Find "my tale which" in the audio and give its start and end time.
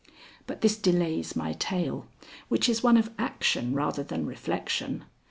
1.35-2.67